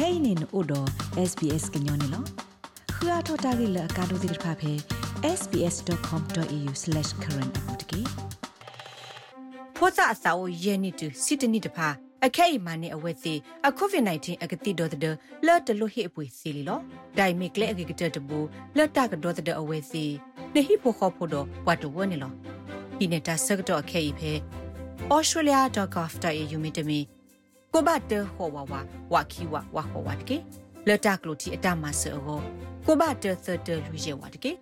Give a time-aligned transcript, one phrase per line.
[0.00, 0.80] kainin odo
[1.30, 2.20] sbs gnyone lo
[2.94, 4.72] khua thota gi la ka do dir pha phe
[5.38, 8.00] sbs.com.au/current apotki
[9.76, 11.88] ဖောစာအစာကိုရဲနေတူစစ်တနစ်တဖာ
[12.26, 13.34] အခဲအမှန်နဲ့အဝဲစီ
[13.68, 15.02] အကိုဗစ် -19 အကတိတော်တဲ့
[15.46, 16.80] လော်တလို့ဟိအပွေစီလီလော
[17.18, 18.38] ဒိုင်မီကလေအကကတတဘူ
[18.76, 20.04] လော်တာကတော့တဲ့အဝဲစီ
[20.54, 22.32] နေဟိဖို့ခေါ်ဖို့တော့ဘတ်တော်ဝနေလော
[22.98, 24.32] ဒီနေတာစကတော့အခဲဤဖဲ
[25.14, 27.00] australia.gov.au မြင့်တမီ
[27.72, 28.74] ကိုဘတ်တဟောဝဝ
[29.12, 30.36] ဝခီဝဝဟောဝတ်ကေ
[30.88, 34.52] လော်တာကလို့တီအတမဆောကိုဘတ်တသတလူရဲဝတ်ကေ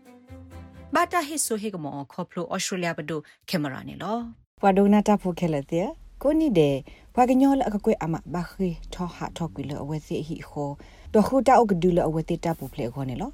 [0.95, 4.17] ဘာတာဟိဆိုဟေကမောခေါပလို australia ဘဒိုကင်မရာနေလော
[4.61, 5.89] ပဝဒုနာတာဖိုခဲလက်တဲ့
[6.23, 6.77] ကိုနိတဲ့
[7.15, 10.71] ဘွာကညောလအကကွေအမဘခိထောဟာထောကွေလအဝဲစီဟီခို
[11.15, 13.31] တခုတာအကဒူလအဝဲတေတာပူဖလေခေါနေလော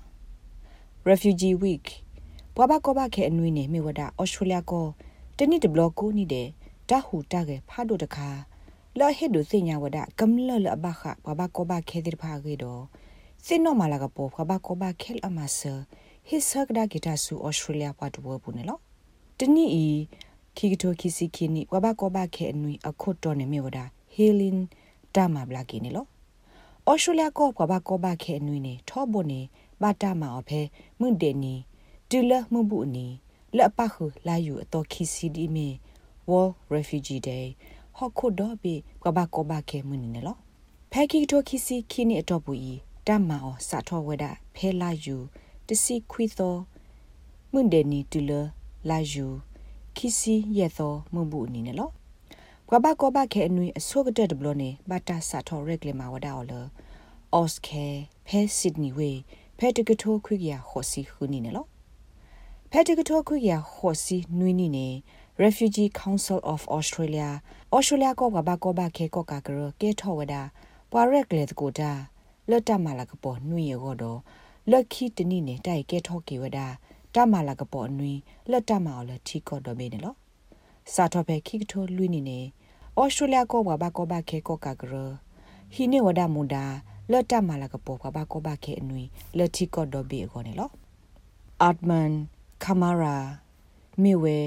[1.09, 1.87] refugee week
[2.55, 4.87] ဘွာဘကောဘခဲအနွေးနေမြေဝဒဩစတြေးလျကို
[5.39, 6.49] တနိတဘလော့ကိုနိတဲ့
[6.89, 8.29] တဟူတာကေဖာဒိုတခါ
[9.01, 12.79] လာဟေဒုစညာဝဒကမ်လလဘခဘဘကောဘခဲဒီဖာဂေဒို
[13.45, 15.73] စင်နောမလာကပေါ်ဘဘကောဘခဲလအမဆာ
[16.29, 18.79] ဟိဆကဒါဂီတာဆူဩစတြေးလျပတ်ဝပူနေလော
[19.39, 19.85] တနိဤ
[20.57, 23.79] ခီကတိုခီစီခီနီဝဘကောဘခဲအနွေအခုတ်တော်နေမြေဝဒ
[24.15, 24.59] ဟီလင်
[25.15, 26.07] တာမဘလာကီနေလော
[26.91, 29.41] ဩစတြေးလျကောဘဘကောဘခဲအနွေနေထောဘနေ
[29.83, 30.61] ဘာတာမအဖဲ
[30.99, 31.55] မွန်တေနီ
[32.11, 33.07] တူလမှုဘူးနီ
[33.57, 35.69] လက်ပခုလာယူအတော်ခီစီဒီမီ
[36.29, 37.47] World Refugee Day
[37.97, 40.37] ဟော့ခုတော့ပြီကဘာကောဘာခဲမနီနေလော
[40.93, 42.75] ဖဲကီတိုခီစီခီနီအတော့ဘူးဤ
[43.07, 45.17] တမ္မာအောစာထောဝဒဖဲလာယူ
[45.67, 46.57] တစီခွီသော
[47.53, 48.33] မွန်ဒေနီတူလ
[48.89, 49.27] လာယူ
[49.97, 51.91] ခီစီရဲ့သောမွန်ဘူးနီနေလော
[52.69, 56.53] ကဘာကောဘာခဲအနွေအစိုးကတဲ့ဘလောနေဘာတာစာထောရက်လေမာဝဒါအော်လ
[57.35, 57.87] အော့စခဲ
[58.27, 59.11] ဖဲဆစ်နီဝေ
[59.59, 61.67] ဖဲတကထိုခွိကရဟောစီခူနီနေလော
[62.71, 64.87] ဖဲတကထိုခွိကရဟောစီနွီနီနေ
[65.37, 67.31] Refugee Council of Australia
[67.77, 70.35] Australia ကောကဘာကောဘာခေကောကာကရကေထောဝဒ
[70.91, 71.91] ပွာရက်လေကိုတာ
[72.49, 74.19] လွတ်တမလာကပေါ်နှွေရောတော့
[74.71, 76.59] လက်ခီတနိနေတိုက်ကဲထောကေဝဒ
[77.15, 78.13] တမလာကပေါ်နှွေ
[78.51, 80.17] လက်တမအောင်လက်ထီကောတော့မေးနေလို့
[80.93, 82.41] စာတော့ပဲခိကထိုလွိနေနေ
[83.01, 84.93] Australia ကောကဘာကောဘာခေကောကာကရ
[85.75, 86.65] ဟိနေဝဒမူဒါ
[87.11, 89.03] လက်တမလာကပေါ်ကဘာကောဘာခေအနွေ
[89.39, 90.73] လက်ထီကောတော့ဘေးကောနေလို့
[91.69, 92.13] Artman
[92.63, 93.17] Kamara
[94.03, 94.39] မြေဝဲ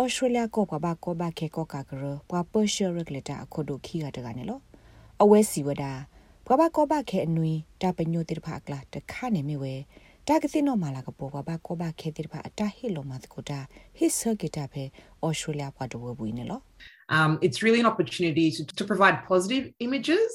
[0.00, 4.62] ဩစတြေးလျကောကဘာကောဘာခေကောကာကရပွာပရှယ်ရက်လက်တာအခုဒိုခီရတကနေလို့
[5.22, 5.92] အဝဲစီဝဒါ
[6.46, 9.74] ဘဘကောဘခဲအနွီတာပညိုတိဖာကလာတခါနေမြဝဲ
[10.28, 13.60] တာကစီနောမာလာကပေါ်ဘဘကောဘခဲတိဖာအတာဟီလိုမတ်ကိုတာ
[13.96, 14.84] ဟစ်ဆာဂီတာဖေ
[15.24, 16.62] ဩစတြေးလျပွားတော့ဘူးနေလို့
[17.18, 20.30] Um, it's really an opportunity to, to provide positive images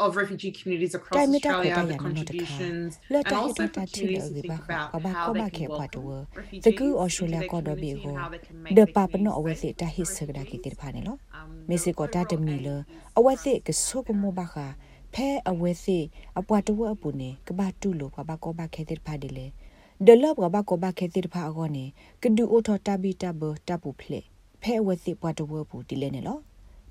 [0.00, 5.50] of refugee communities across Australia, the contributions, and also opportunities to think about how they
[5.50, 9.32] can welcome refugees into their community and how they can make the their papa no
[9.34, 12.24] communities awase ta his safe sagda ki and tir phane lo Um, mesi ko ta
[12.24, 14.66] overall temi aim lo is awase ke so ko mo ba kha
[15.14, 18.68] phe awase apwa to wa apu ne ka ba tu lo ka ba ko ba
[18.74, 19.46] khe tir pha de le
[20.06, 21.84] de lo ka ba ko ba khe tir pha ago ne
[22.20, 24.20] ke du o tho ta bi ta bo ta pu phle
[24.62, 26.36] phe awase pwa to wa pu di le ne lo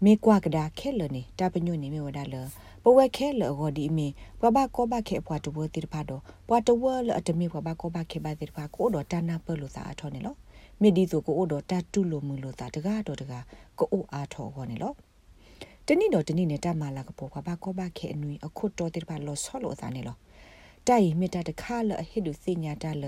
[0.05, 2.35] မေကွာကဒါခဲလနေတပညွနေမေဝဒါလ
[2.83, 4.07] ပဝက်ခဲလဟောဒီမေ
[4.41, 10.35] ပဘကောဘခဲပွားတဝတိဖာတော့ပွားတဝလအတမေပဘကောဘခဲပါတိဖာကိုတော့တနာပလို့သာအထောနေလော
[10.81, 13.43] မေဒီဆိုကိုတော့တတူလို့မလို့သာတကားတော့တကား
[13.79, 14.93] ကိုအိုအားထောခေါ်နေလော
[15.87, 20.15] တနိတော့တနိနဲ့တမလာကပေါ်ကဘကောဘခဲအနွေအခုတော်တိဖာလောဆောလို့သာနေလော
[20.87, 23.05] တိုင်မေတ္တာတခါလအဟိဒုစညာတလ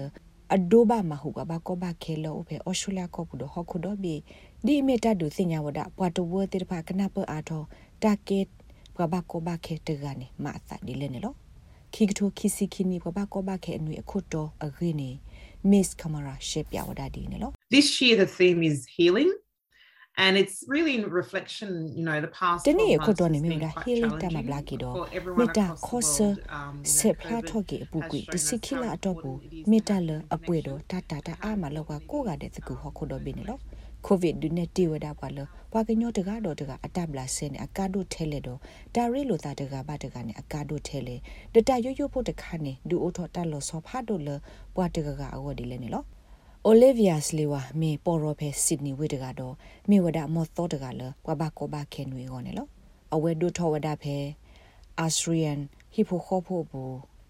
[0.55, 4.15] အဒိုဘာမဟုကဘာကောဘခဲလောဖေအော်စတြေးလျကောပူတော့ဟခုတော့ဘီ
[4.65, 7.63] ဒီမေတ္တာဒုစညာဝဒပွားတဝတိဖာကနပအားထော
[8.03, 8.29] တာက
[9.03, 11.35] က်ဘဘကောဘခဲတကနေမအသဒီလဲနေလို့
[11.93, 15.09] ခိကထိုခိစီခိနီဘဘကောဘခဲအနွေအခုတော့အဂိနေ
[15.71, 19.31] Miss Kamara ရှေပြဝဒဒီနေလို့ This year, the theme is healing.
[20.25, 23.63] And it's really in reflection, you know, the past တနေ့12အခု months တော့ has နေမြို့ been
[23.65, 26.37] တာ quite healing တမ challenging ဘလာကီတော့ for everyone မေတာ across ခော the ဆ world.
[26.57, 29.35] Um, you စ know, ဖလာ COVID ထော့ကေအပူကွေ has တ shown စိ us ခိလာ how တော့ဘူး
[29.35, 33.59] important it is မေ to တာ have လ that အပွေတော့ connection တာတာတာအာမလောက and ကိုကတဲ့စကူဟခုတော့ဘင်းနေလို့
[34.07, 35.37] covid ဒုနေတီဝဒါပါလ
[35.71, 38.59] ဘွာကညောတကားတော့တကအတပ်လာစင်းအကာဒိုထဲလေတော့
[38.95, 41.15] ဒါရီလိုတာတကားဘာတကားနဲ့အကာဒိုထဲလေ
[41.53, 44.29] ဒတာရွရွဖို့တခါနေဒူအိုထော်တက်လို့ဆောဖာဒိုလ
[44.75, 46.05] ဘွာတကားကအဝဒီလဲနေလို့
[46.69, 49.55] Olivia Slewa မေပေါ်ရောဖဲ Sydney ဝေတကတော့
[49.89, 52.69] မေဝဒမောသောတကလဘဘကောဘခဲနွေကောနေလို့
[53.15, 54.17] အဝဲဒုထောဝဒဖဲ
[55.05, 55.59] Austrian
[55.95, 56.83] Hippo Khopo ဘူ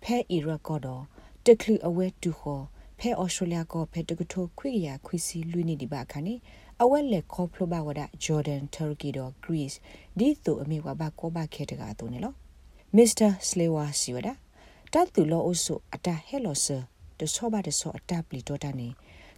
[0.04, 1.04] ဖဲ Iraq ကတော့
[1.46, 2.64] တကလူအဝဲတူခေါ်
[3.00, 6.36] ဖဲ Australia ကဖဲတကထိုခွေရခွီစီလွိနေဒီပါခါနေ
[6.84, 9.78] အဝဲလက်ခေါဖလိုဘဝဒ Jordan Turkey တော့ Greece
[10.20, 12.36] ဒီသူအမေဝဘကောဘခဲတကအတူနေလို့
[12.98, 13.30] Mr.
[13.50, 14.30] Slewa စီဝဒ
[14.94, 16.78] တတ်သူလောအုပ်စုအတာဟဲလောဆာ
[17.20, 18.90] တဆောပါတဆောအတာပလီတော့တနေ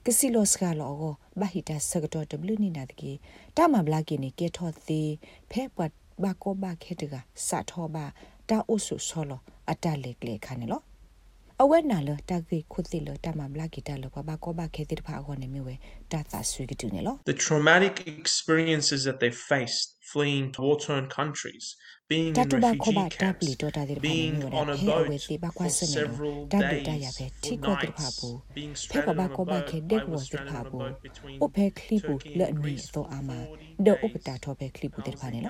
[0.05, 3.11] ကစီလောစကလောကိုဘာဟီတာစကတော့ W နိနာတကေ
[3.57, 5.11] တာမဘလာကိနေကေထောသေး
[5.51, 5.91] ဖဲပတ်
[6.23, 7.13] ဘာကောဘာခေတက
[7.47, 8.05] စတ်ထောဘာ
[8.49, 9.39] တာအိုဆူဆောလော
[9.71, 10.81] အတလေကလေခါနေလော
[11.61, 15.75] အဝဲနာလတာဂိခုသိလတာမမလာဂီတာလဘဘကောဘခဲတိဖာခေါနေမြဝဲ
[16.11, 21.65] တာသာဆွေကတူနေလော The traumatic experiences that they faced fleeing to war-torn countries
[22.11, 23.47] being in refugee camps
[24.09, 25.07] being on a boat
[25.57, 27.13] for several days
[27.67, 28.27] or nights
[28.57, 31.97] being stranded on a boat I was stranded on a boat between Turkey
[32.49, 33.41] and Greece for four
[34.61, 35.49] days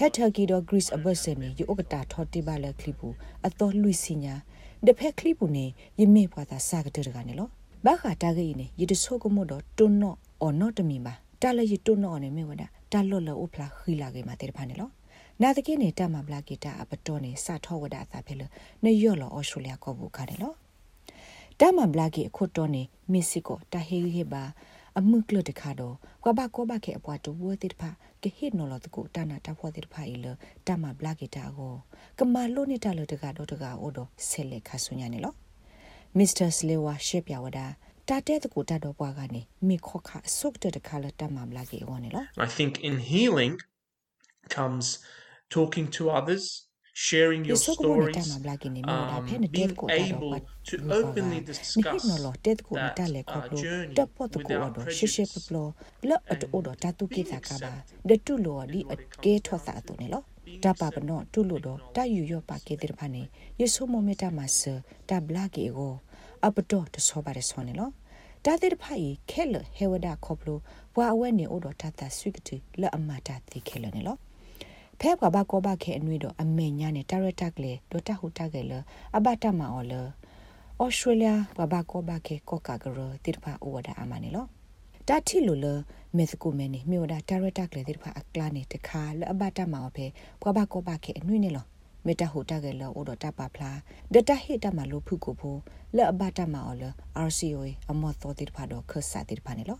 [0.00, 3.08] ဖက်ထကီတော့ Greece အဘဆယ်နေယူဥကတာထော်တိပါလက်ခလီပူ
[3.46, 4.34] အတော်လူစင်ညာ
[4.86, 5.66] ဒဖက်ခလီပူနေ
[6.00, 7.48] ယမေပွားတာစာကတဲ့ကနေလော
[7.84, 14.90] ဘာခတာဂိနေယတဆိုကမို့တော့တွန်းတော့အော်နော့တမီပါတာလယတွန်းတော့နေမေဝဒတာလော့လော့ဖလာခီလာကေမာတဲ့ဖာနေလော
[15.42, 18.42] နာတကိနေတာမဘလာကီတာအပတော်နေစာထောဝဒသာဖဲလ
[18.84, 20.52] နေရော့လောဩစတြေးလျကောဘူးခါတယ်လော
[21.60, 22.82] တာမဘလာကီအခုတော်နေ
[23.12, 24.44] မက္ကဆီကိုတာဟေဟေဘာ
[24.98, 27.90] အမှုကလတခါတော့ကွာဘကောဘခေအပွားတူဝတိတဖာ
[28.22, 30.26] ကဟိနောလတကူတာနာတာဖောတိတဖာအီလ
[30.66, 31.74] တမဘလာကီတာကို
[32.18, 35.34] ကမာလိုနေတာလတကတော့တကအိုတော့ဆဲလက်ခါဆုညာနေလော
[36.18, 37.66] မစ္စတာစလေဝါရှေပြဝဒါ
[38.08, 43.54] တာတဲ့တကူတတော့ဘွားကနေမိခော့ခဆုတ်တဲ့တခါလတမဘလာကီဝနေလော I think in healing
[44.56, 44.86] comes
[45.56, 46.44] talking to others
[47.06, 48.16] sharing your stories,
[48.84, 52.02] um, being able to openly discuss
[52.42, 52.58] that
[53.28, 53.94] uh, journey
[54.34, 55.02] without prejudice.
[57.14, 57.62] And
[58.08, 60.22] ဒတူလိုဒီအကေထောသာတုန်လော
[60.64, 63.22] တပပနောတူလိုတော့တယူရပါကေတဲ့ဖာနေ
[63.60, 64.60] ယေဆုမမေတမဆ
[65.08, 65.94] တဘလာကေကို
[66.46, 67.90] အပတော့တဆောပါရဆောနေလော
[68.44, 70.58] တာတဲ့ဖိုင်ခဲလဟေဝဒခေါပလို
[70.94, 74.16] ဘွာအဝဲနေဩတော်တတဆွိကတိလအမတာတိခဲလနေလော
[75.00, 78.72] ဖဲဘဘကောဘခဲအနွေတော့အမေညာနဲ့တာရတက်လေဒိုတာဟူတာကဲလ
[79.16, 80.02] အဘတာမအော်လဩ
[80.96, 84.46] စတြေးလျဘဘကောဘခဲကောကာဂရတိဖာဩဝဒအမနေလော
[85.08, 85.66] တာတီလိုလ
[86.16, 90.06] မေစကူမဲနေမြို့ဒါတာရတက်လေတိဖာအကလာနေတခါလအဘတာမအော်ဖဲ
[90.42, 91.66] ဘဘကောဘခဲအနွေနေလော
[92.06, 93.70] မေတ္တာဟိုတာကလောအိုဒတာပါဖလာ
[94.14, 95.56] ဒတာဟိတမလို့ဖုကိုဖို
[95.96, 96.84] လဲအဘတာမအော်လ
[97.26, 99.78] RCOA အမောတော်တိဖာတော့ခဆာတိဖာနေလော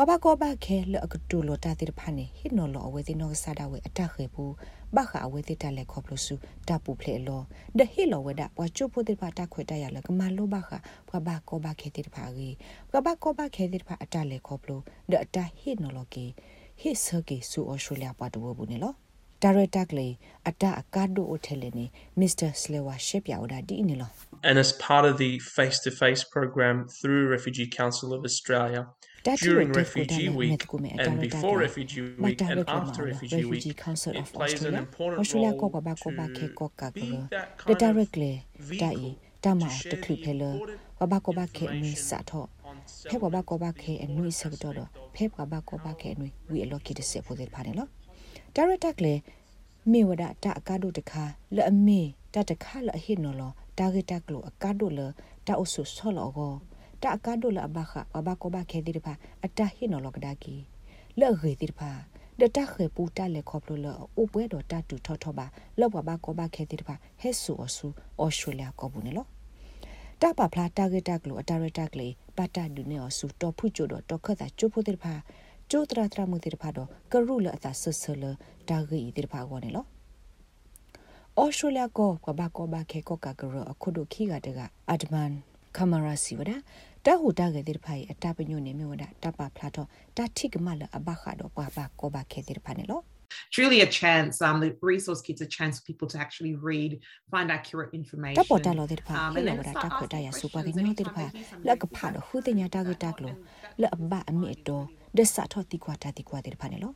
[0.00, 4.52] ကဘာကောဘာခဲလအကတူလိုတာတိဖာနေဟိနော်လောအဝေတိနောဆာဒဝေအတခေဘူး
[4.94, 6.34] ဘခအဝေတိတလက်ခေါပလို့စု
[6.68, 7.42] တပူဖလေလော
[7.78, 10.70] ဒဟိလောဝဒပွားချုဖို့တိဖာတခွေတရလကမလိုဘခ
[11.10, 12.54] ကဘာကောဘာခဲတိဖာကြီး
[12.92, 16.26] ကဘာကောဘာခဲတိဖာအတလက်ခေါပလို့ဒအတဟိနော်လောကီ
[16.80, 18.94] ဟိဆကေဆူအော်စတြေးလျပတ်တူဘူးနေလော
[19.42, 20.08] ဒါရတက်လေ
[20.48, 21.86] အတအကာဒိုအိုတယ်နေ
[22.20, 24.10] မစ္စတာစလေဝါရှစ်ပြောဒါဒီနေလော
[24.48, 28.82] And as part of the face to face program through Refugee Council of Australia,
[29.46, 30.62] during Refugee Week
[31.04, 35.54] and before Refugee Week and after Refugee Week, it plays an important role
[36.04, 36.08] to
[37.00, 37.08] be
[37.38, 38.08] that kind of
[38.72, 41.94] vehicle tama to te share kli the phele important wa ba ko ba ke ni
[41.94, 42.78] information sa tho on
[43.10, 45.78] phe wa ba ko ba ke self-development ni sa to do phe wa ba ko
[45.84, 47.86] ba ke ni wi lo ki de se pho de pha ne lo director kle
[47.86, 47.97] me wa da ta
[48.56, 48.62] ka
[50.82, 51.24] do de kha
[51.54, 52.00] le a me
[52.32, 53.48] ta de kha le a hi no lo
[53.78, 55.06] target klo a ka do le
[55.46, 56.48] ta o su so lo go
[57.00, 59.14] ta ka do le a ba kha wa ba ko ba ke de pha
[59.44, 60.56] a ta hi no lo ka da ki
[61.18, 61.92] le ge de pha
[62.42, 63.86] ဒတာခေပူတာလေခေါပလိုလ
[64.18, 65.46] အပွဲတော်တတူထောထောပါ
[65.78, 67.86] လောဘဘာကောဘာခဲတိတပါဟဲဆူအဆူ
[68.20, 69.28] အော်စတြေးလျကောဘူးနော်
[70.20, 75.14] တပပလာတာဂက်တကလိုအတာရတက်လေပတာဒူနေအဆူတော့ဖုချိုတော့တော့ခတ်တာချိုဖို့တိတပါ
[75.70, 78.24] ချိုတရာတရာမှုတိတပါတော့ကရုလအတာဆဆလ
[78.68, 79.84] တာဂီတိတပါကောနေလော
[81.38, 85.30] အော်စတြေးလျကောကဘာကောဘာခဲကောကကရအခုဒိုခီကတကအဒမန်
[85.76, 86.52] ကမရာစီဝဒ
[87.04, 93.02] တာဟူတာကေတိဖိုင်အတပညုနေမြဝဒတပဖလာတော့တာထိကမလအဘခါတော့ပါပါကောဘာခေတိဖာနေလော
[93.50, 94.34] truly a chance.
[94.46, 96.92] Um, the resource kit's a chance for people to actually read,
[97.32, 98.38] find accurate information.
[98.40, 106.92] တပေါ်တလို့တဲ့ဖာဟဲ လောတာတက်ခွတ်တရစူပါကညိုတဲ့ဖာလက်ကဖာတော့ဟူတဲ့ညာတာကတက်လို့လက်အဘအမီတော့ဒဆာထောတိကွာတာတိကွာတဲ့ဖာနေလော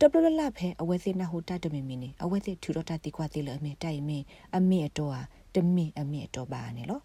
[0.00, 4.18] တပလလဖဲအဝဲသိနာဟူတတမီမီနေအဝဲသိထူတော့တတိကွာတိလအမီတိုင်မီ
[4.56, 7.00] အမီအတော့တမီအမီအတော့ပါနေလော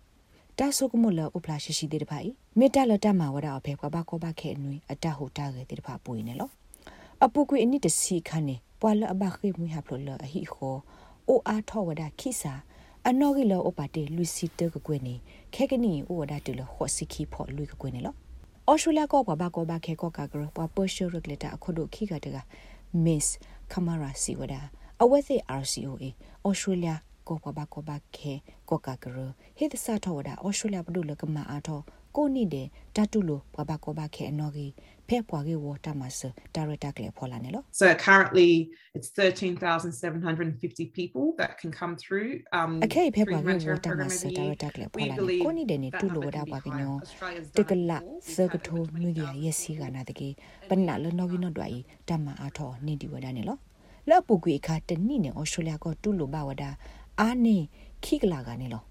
[0.60, 2.30] တာဆုကမလဥပလာရှိရှိတဲ့ဖိုင်
[2.60, 6.50] မေတ္တလတမဝရအဖေကဘာကောဘခဲနွေအတဟူတာခဲ့တဲ့ဖာပွေနေလော
[7.24, 10.78] အပုကွေအနိတစီခနေပွာလအဘခိမွေဟပလလအဟိခော
[11.30, 12.54] အိုအားထောဝဒခိစာ
[13.08, 15.16] အနော်ဂီလောအပတေလူစီတကကွေနေ
[15.56, 18.16] ခဲကနီအိုဝဒတူလခောစီခိဖော်လူကကွေနေလော
[18.68, 22.38] အော်စတြေးလျကောဘာဘာကောဘာခဲကောကာဂရပွာပေါ်ရှိုရက်လက်တာအခုဒိုခိကတက
[23.06, 23.28] Miss
[23.72, 24.62] Kamara Siwada
[25.02, 26.04] အဝဲစီ RCOA
[26.44, 26.92] အော်စတြေးလျ
[27.28, 28.34] ကောကဘာကောဘာခဲ
[28.70, 29.18] ကောကာဂရ
[29.58, 31.80] ဟေသစာထောဝဒအော်စတြေးလျဘဒုလကမအားထော
[32.16, 34.72] ကိုနိတဲ့တတူလိုဘဘာကောဘာခဲအနော်ကြီး
[35.08, 36.20] ဖဲပွားကေဝတာမဆ
[36.56, 38.52] ဒါရတာကလေဖော်လာနေလို့ So currently
[38.98, 46.94] it's 13,750 people that can come through um အခဲဖဲပွားကေဝတာမဆဒါရတာကလေဖော်လာနေကိုနိတဲ့နေတူလိုဝတာပါကညော
[47.58, 47.92] တကလ
[48.36, 50.30] စကထိုမြူရရစီကနာတကေ
[50.70, 53.60] ပနလနော်ကြီးနော်တွားဤတမအားထောနေဒီဝဒနေလို့
[54.10, 56.64] လပူကွေခါတနိနေဩစတြေးလျကတူလိုဘဝဒ
[57.20, 57.58] အာနေ
[58.06, 58.84] ခိကလာကနေလော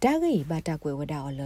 [0.04, 1.44] တာဂေဘာတာကွယ်ဝဒါအော်လ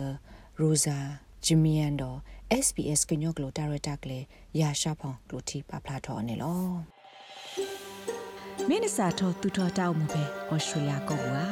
[0.60, 0.98] ရိုဇာ
[1.46, 2.18] ဂျမီယန်တော့
[2.66, 4.20] SBS ကညော့ကလိုတာရတာကလေ
[4.60, 6.62] ရာရှာဖောင်ကလိုတီပါဖလာထော်နေလော
[8.68, 11.44] မင်းစာထောတူထောတောက်မှုပဲဩစတြေးလျကောကွာ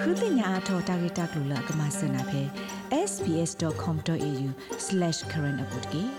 [0.00, 2.42] ခုတင်ညာထောတာဂီတာကလိုလကမစနာပဲ
[3.10, 6.12] sbs.com.au/current update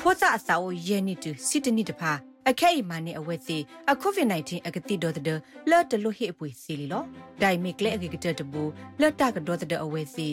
[0.00, 2.12] ဖောစာအစာကိုယဲနေတူစစ်တနစ်တဖာ
[2.50, 3.58] အခဲအမာနဲ့အဝက်စီ
[3.90, 5.38] အကိုဗစ် -19 အကတိဒေါ်တဲ့
[5.70, 7.04] လော်တလို့ဟိအပွေစီလီလော
[7.42, 8.62] ဒိုင်မီကလေအကကတတဘူ
[9.00, 10.28] လော်တာကဒေါ်တဲ့အဝက်စီ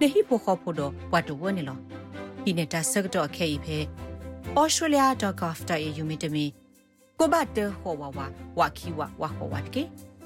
[0.00, 1.78] နေဟိဖို့ခေါ်ဖို့တော့ဘတ်တဝနေလော
[2.44, 3.78] ဒီနေတာဆက်တော့အခဲဤဖဲ
[4.60, 6.44] australia.gov.au မြတမီ
[7.18, 8.18] ကိုဘတ်တဟောဝဝ
[8.58, 9.82] ဝခီဝဝဟောဝတ်ကေ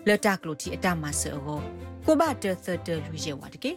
[0.08, 1.36] လော်တာကလို့တီအတမဆော
[2.06, 3.72] ကိုဘတ်တသတလူရဲဝတ်ကေ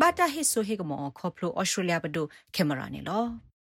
[0.00, 3.22] ဘာတာဟိဆိုဟေကမောခေါပလို australia ဘဒိုကင်မရာနေလော